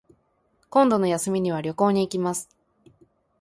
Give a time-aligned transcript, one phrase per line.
[0.71, 2.49] 今度の休みには旅行に行きます